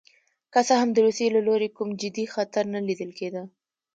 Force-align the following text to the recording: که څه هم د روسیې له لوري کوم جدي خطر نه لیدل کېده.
که 0.53 0.59
څه 0.67 0.73
هم 0.81 0.89
د 0.93 0.97
روسیې 1.05 1.27
له 1.35 1.41
لوري 1.47 1.69
کوم 1.77 1.89
جدي 2.01 2.25
خطر 2.33 2.63
نه 2.73 2.79
لیدل 2.87 3.11
کېده. 3.19 3.43